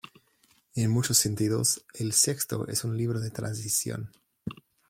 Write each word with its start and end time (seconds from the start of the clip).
En 0.73 0.89
muchos 0.89 1.19
sentidos, 1.19 1.85
el 1.93 2.13
Sexto 2.13 2.67
es 2.69 2.83
un 2.85 2.97
libro 2.97 3.19
de 3.19 3.29
transición. 3.29 4.09